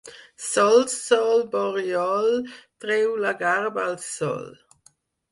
Sol, 0.43 0.79
sol, 0.93 1.43
Borriol, 1.55 2.31
treu 2.85 3.11
la 3.25 3.33
garba 3.43 3.83
al 3.91 3.99
sol. 4.07 4.49